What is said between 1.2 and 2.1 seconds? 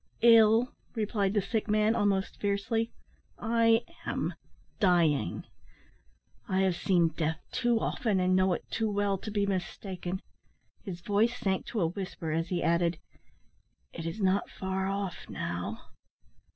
the sick man,